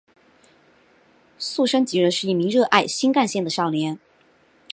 [1.37, 3.99] 速杉隼人是一名热爱新干线的少年。